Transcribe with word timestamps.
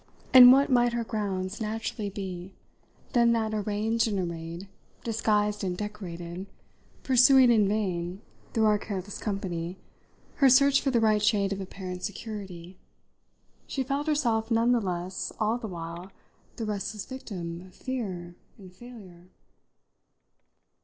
And 0.33 0.51
what 0.51 0.71
might 0.71 0.93
her 0.93 1.03
grounds 1.03 1.61
more 1.61 1.69
naturally 1.73 2.09
be 2.09 2.55
than 3.13 3.33
that, 3.33 3.53
arranged 3.53 4.07
and 4.07 4.17
arrayed, 4.17 4.67
disguised 5.03 5.63
and 5.63 5.77
decorated, 5.77 6.47
pursuing 7.03 7.51
in 7.51 7.67
vain, 7.67 8.19
through 8.51 8.65
our 8.65 8.79
careless 8.79 9.19
company, 9.19 9.77
her 10.37 10.49
search 10.49 10.81
for 10.81 10.89
the 10.89 10.99
right 10.99 11.21
shade 11.21 11.53
of 11.53 11.61
apparent 11.61 12.01
security, 12.01 12.79
she 13.67 13.83
felt 13.83 14.07
herself 14.07 14.49
none 14.49 14.71
the 14.71 14.81
less 14.81 15.31
all 15.39 15.59
the 15.59 15.67
while 15.67 16.11
the 16.55 16.65
restless 16.65 17.05
victim 17.05 17.61
of 17.61 17.75
fear 17.75 18.33
and 18.57 18.73
failure? 18.73 19.29